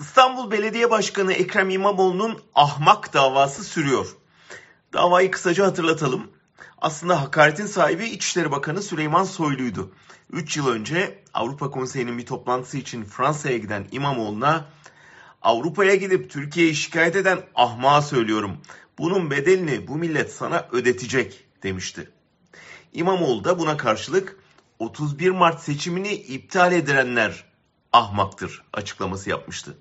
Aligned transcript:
İstanbul 0.00 0.50
Belediye 0.50 0.90
Başkanı 0.90 1.32
Ekrem 1.32 1.70
İmamoğlu'nun 1.70 2.42
ahmak 2.54 3.14
davası 3.14 3.64
sürüyor. 3.64 4.16
Davayı 4.92 5.30
kısaca 5.30 5.66
hatırlatalım. 5.66 6.30
Aslında 6.78 7.22
hakaretin 7.22 7.66
sahibi 7.66 8.04
İçişleri 8.04 8.50
Bakanı 8.50 8.82
Süleyman 8.82 9.24
Soylu'ydu. 9.24 9.92
3 10.32 10.56
yıl 10.56 10.68
önce 10.68 11.24
Avrupa 11.34 11.70
Konseyi'nin 11.70 12.18
bir 12.18 12.26
toplantısı 12.26 12.78
için 12.78 13.04
Fransa'ya 13.04 13.56
giden 13.58 13.86
İmamoğlu'na 13.92 14.64
Avrupa'ya 15.42 15.94
gidip 15.94 16.30
Türkiye'yi 16.30 16.74
şikayet 16.74 17.16
eden 17.16 17.38
ahmağa 17.54 18.02
söylüyorum. 18.02 18.56
Bunun 18.98 19.30
bedelini 19.30 19.88
bu 19.88 19.96
millet 19.96 20.32
sana 20.32 20.68
ödetecek 20.72 21.44
demişti. 21.62 22.10
İmamoğlu 22.92 23.44
da 23.44 23.58
buna 23.58 23.76
karşılık 23.76 24.36
31 24.78 25.30
Mart 25.30 25.60
seçimini 25.60 26.12
iptal 26.12 26.72
edilenler 26.72 27.44
ahmaktır 27.92 28.62
açıklaması 28.72 29.30
yapmıştı. 29.30 29.76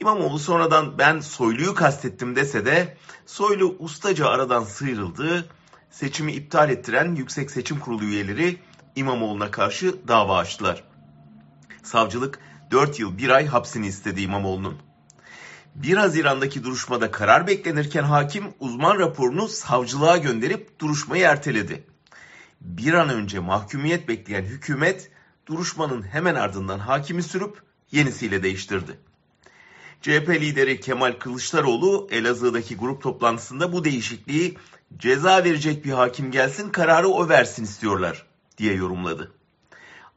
İmamoğlu 0.00 0.38
sonradan 0.38 0.98
ben 0.98 1.20
Soylu'yu 1.20 1.74
kastettim 1.74 2.36
dese 2.36 2.66
de 2.66 2.96
Soylu 3.26 3.76
ustaca 3.78 4.26
aradan 4.26 4.64
sıyrıldı. 4.64 5.46
Seçimi 5.90 6.32
iptal 6.32 6.70
ettiren 6.70 7.14
Yüksek 7.14 7.50
Seçim 7.50 7.78
Kurulu 7.78 8.04
üyeleri 8.04 8.58
İmamoğlu'na 8.96 9.50
karşı 9.50 10.08
dava 10.08 10.38
açtılar. 10.38 10.84
Savcılık 11.82 12.38
4 12.70 13.00
yıl 13.00 13.18
1 13.18 13.28
ay 13.28 13.46
hapsini 13.46 13.86
istedi 13.86 14.20
İmamoğlu'nun. 14.20 14.78
1 15.74 15.96
Haziran'daki 15.96 16.64
duruşmada 16.64 17.10
karar 17.10 17.46
beklenirken 17.46 18.02
hakim 18.02 18.44
uzman 18.60 18.98
raporunu 18.98 19.48
savcılığa 19.48 20.16
gönderip 20.16 20.80
duruşmayı 20.80 21.24
erteledi. 21.24 21.86
Bir 22.60 22.92
an 22.92 23.08
önce 23.08 23.38
mahkumiyet 23.38 24.08
bekleyen 24.08 24.44
hükümet 24.44 25.10
duruşmanın 25.46 26.02
hemen 26.02 26.34
ardından 26.34 26.78
hakimi 26.78 27.22
sürüp 27.22 27.62
yenisiyle 27.92 28.42
değiştirdi. 28.42 28.98
CHP 30.02 30.28
lideri 30.28 30.80
Kemal 30.80 31.12
Kılıçdaroğlu 31.12 32.08
Elazığ'daki 32.10 32.76
grup 32.76 33.02
toplantısında 33.02 33.72
bu 33.72 33.84
değişikliği 33.84 34.58
ceza 34.98 35.44
verecek 35.44 35.84
bir 35.84 35.92
hakim 35.92 36.30
gelsin 36.30 36.70
kararı 36.70 37.08
o 37.08 37.28
versin 37.28 37.64
istiyorlar 37.64 38.26
diye 38.58 38.74
yorumladı. 38.74 39.32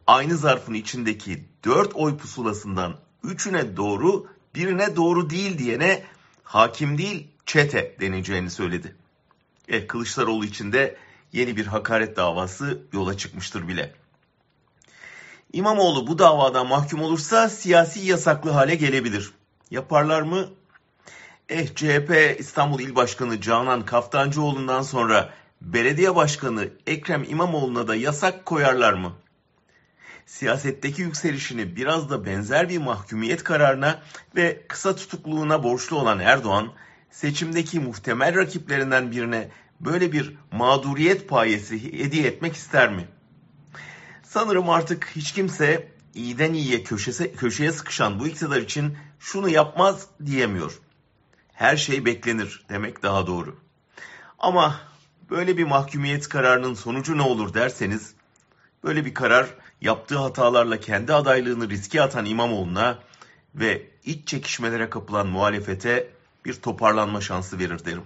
Aynı 0.08 0.38
zarfın 0.38 0.74
içindeki 0.74 1.46
4 1.66 1.96
oy 1.96 2.18
pusulasından 2.18 2.96
3'üne 3.24 3.78
doğru 3.78 4.28
birine 4.56 4.96
doğru 4.96 5.30
değil 5.30 5.58
diyene 5.58 6.04
hakim 6.44 6.98
değil 6.98 7.28
çete 7.46 7.96
deneceğini 8.00 8.50
söyledi. 8.50 8.96
E, 9.68 9.88
Kılıçdaroğlu 9.88 10.46
için 10.46 10.72
de 10.72 10.98
yeni 11.34 11.58
bir 11.58 11.66
hakaret 11.66 12.18
davası 12.18 12.82
yola 12.94 13.18
çıkmıştır 13.18 13.68
bile. 13.68 13.94
İmamoğlu 15.54 16.08
bu 16.08 16.20
davada 16.20 16.64
mahkum 16.64 17.02
olursa 17.02 17.50
siyasi 17.50 18.00
yasaklı 18.00 18.50
hale 18.50 18.76
gelebilir. 18.76 19.32
Yaparlar 19.72 20.22
mı? 20.22 20.50
Eh 21.50 21.68
CHP 21.76 22.40
İstanbul 22.40 22.80
İl 22.80 22.96
Başkanı 22.96 23.42
Canan 23.42 23.86
Kaftancıoğlu'ndan 23.86 24.82
sonra 24.82 25.34
belediye 25.62 26.16
başkanı 26.16 26.70
Ekrem 26.88 27.24
İmamoğlu'na 27.24 27.88
da 27.88 27.96
yasak 27.96 28.46
koyarlar 28.46 28.94
mı? 28.94 29.14
Siyasetteki 30.26 31.02
yükselişini 31.02 31.76
biraz 31.76 32.10
da 32.10 32.26
benzer 32.26 32.70
bir 32.70 32.78
mahkumiyet 32.78 33.44
kararına 33.44 34.02
ve 34.36 34.66
kısa 34.68 34.96
tutukluğuna 34.96 35.64
borçlu 35.64 36.00
olan 36.00 36.20
Erdoğan, 36.20 36.74
seçimdeki 37.12 37.80
muhtemel 37.80 38.36
rakiplerinden 38.36 39.12
birine 39.12 39.50
böyle 39.80 40.12
bir 40.12 40.38
mağduriyet 40.52 41.30
payesi 41.30 42.00
hediye 42.04 42.28
etmek 42.28 42.56
ister 42.56 42.94
mi? 42.94 43.08
Sanırım 44.24 44.70
artık 44.70 45.12
hiç 45.16 45.32
kimse 45.32 45.92
iyiden 46.16 46.54
iyiye 46.54 46.84
köşese, 46.84 47.32
köşeye 47.32 47.72
sıkışan 47.72 48.20
bu 48.20 48.28
iktidar 48.28 48.58
için 48.58 48.98
şunu 49.20 49.50
yapmaz 49.50 50.08
diyemiyor. 50.26 50.80
Her 51.54 51.78
şey 51.78 52.06
beklenir 52.06 52.66
demek 52.70 53.04
daha 53.04 53.28
doğru. 53.28 53.60
Ama 54.40 54.82
böyle 55.30 55.58
bir 55.58 55.64
mahkumiyet 55.64 56.30
kararının 56.30 56.74
sonucu 56.74 57.18
ne 57.18 57.22
olur 57.22 57.54
derseniz, 57.54 58.14
böyle 58.84 59.06
bir 59.06 59.14
karar 59.14 59.48
yaptığı 59.82 60.18
hatalarla 60.18 60.80
kendi 60.80 61.14
adaylığını 61.14 61.70
riske 61.70 62.02
atan 62.02 62.26
İmamoğlu'na 62.26 63.00
ve 63.56 63.88
iç 64.04 64.28
çekişmelere 64.28 64.90
kapılan 64.90 65.28
muhalefete 65.28 66.10
bir 66.46 66.54
toparlanma 66.54 67.22
şansı 67.22 67.60
verir 67.60 67.86
derim. 67.86 68.04